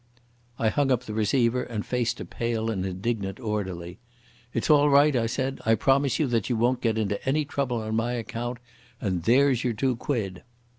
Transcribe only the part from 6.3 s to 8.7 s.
you won't get into any trouble on my account.